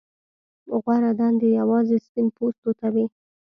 [0.83, 3.05] غوره دندې یوازې سپین پوستو ته وې.